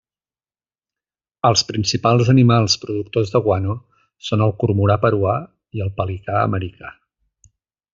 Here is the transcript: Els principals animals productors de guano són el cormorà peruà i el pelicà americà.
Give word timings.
Els 1.49 1.63
principals 1.67 2.31
animals 2.33 2.77
productors 2.87 3.35
de 3.37 3.43
guano 3.49 3.77
són 4.31 4.47
el 4.49 4.57
cormorà 4.65 4.99
peruà 5.07 5.39
i 5.81 5.89
el 5.89 5.97
pelicà 6.01 6.45
americà. 6.51 6.95